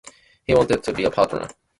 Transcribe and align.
He 0.45 0.55
wanted 0.55 0.81
to 0.83 0.93
be 0.93 1.03
a 1.03 1.11
partner. 1.11 1.47